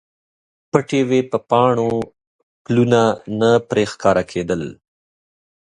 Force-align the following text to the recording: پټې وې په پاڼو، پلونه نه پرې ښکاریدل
پټې 0.71 1.01
وې 1.09 1.21
په 1.31 1.37
پاڼو، 1.49 1.91
پلونه 2.63 3.01
نه 3.39 3.51
پرې 3.69 3.83
ښکاریدل 3.91 4.63